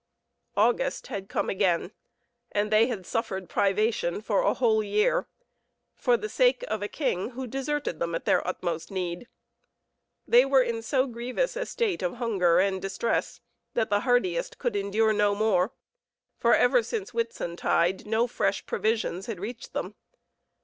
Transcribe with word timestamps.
August 0.57 1.05
had 1.13 1.29
come 1.29 1.47
again, 1.47 1.91
and 2.51 2.71
they 2.71 2.87
had 2.87 3.05
suffered 3.05 3.47
privation 3.47 4.19
for 4.19 4.41
a 4.41 4.55
whole 4.55 4.81
year 4.81 5.27
for 5.95 6.17
the 6.17 6.27
sake 6.27 6.63
of 6.69 6.79
the 6.79 6.87
king 6.87 7.29
who 7.37 7.45
deserted 7.45 7.99
them 7.99 8.15
at 8.15 8.25
their 8.25 8.41
utmost 8.47 8.89
need. 8.89 9.27
They 10.27 10.43
were 10.43 10.63
in 10.63 10.81
so 10.81 11.05
grievous 11.05 11.55
a 11.55 11.67
state 11.67 12.01
of 12.01 12.15
hunger 12.15 12.57
and 12.57 12.81
distress 12.81 13.41
that 13.75 13.91
the 13.91 13.99
hardiest 13.99 14.57
could 14.57 14.75
endure 14.75 15.13
no 15.13 15.35
more, 15.35 15.71
for 16.39 16.55
ever 16.55 16.81
since 16.81 17.11
Whitsuntide 17.13 18.07
no 18.07 18.25
fresh 18.25 18.65
provisions 18.65 19.27
had 19.27 19.39
reached 19.39 19.73
them. 19.73 19.93